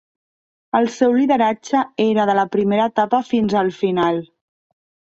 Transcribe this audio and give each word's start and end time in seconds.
El 0.79 0.89
seu 0.95 1.13
lideratge 1.17 1.83
era 2.07 2.27
de 2.31 2.39
la 2.41 2.49
primera 2.57 2.91
etapa 2.95 3.23
fins 3.31 3.57
al 3.65 3.73
final. 3.85 4.23